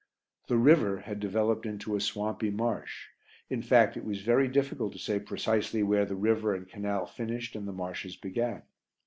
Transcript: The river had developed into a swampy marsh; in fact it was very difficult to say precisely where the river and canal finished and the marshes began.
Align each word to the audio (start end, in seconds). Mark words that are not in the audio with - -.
The 0.47 0.57
river 0.57 1.01
had 1.01 1.19
developed 1.19 1.63
into 1.67 1.95
a 1.95 2.01
swampy 2.01 2.49
marsh; 2.49 3.09
in 3.51 3.61
fact 3.61 3.95
it 3.95 4.03
was 4.03 4.23
very 4.23 4.47
difficult 4.47 4.93
to 4.93 4.97
say 4.97 5.19
precisely 5.19 5.83
where 5.83 6.05
the 6.05 6.15
river 6.15 6.55
and 6.55 6.67
canal 6.67 7.05
finished 7.05 7.55
and 7.55 7.67
the 7.67 7.71
marshes 7.71 8.15
began. 8.15 8.63